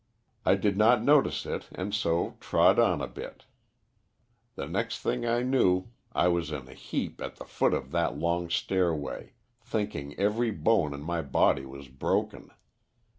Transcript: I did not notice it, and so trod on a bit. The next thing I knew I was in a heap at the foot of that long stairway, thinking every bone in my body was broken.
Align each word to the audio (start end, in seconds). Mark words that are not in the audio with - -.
I 0.47 0.55
did 0.55 0.77
not 0.77 1.03
notice 1.03 1.45
it, 1.45 1.69
and 1.75 1.93
so 1.93 2.35
trod 2.39 2.79
on 2.79 3.01
a 3.01 3.07
bit. 3.07 3.45
The 4.55 4.65
next 4.67 4.97
thing 5.01 5.27
I 5.27 5.43
knew 5.43 5.89
I 6.11 6.27
was 6.27 6.51
in 6.51 6.67
a 6.67 6.73
heap 6.73 7.21
at 7.21 7.35
the 7.35 7.45
foot 7.45 7.75
of 7.75 7.91
that 7.91 8.17
long 8.17 8.49
stairway, 8.49 9.33
thinking 9.63 10.17
every 10.19 10.49
bone 10.49 10.95
in 10.95 11.03
my 11.03 11.21
body 11.21 11.67
was 11.67 11.87
broken. 11.87 12.49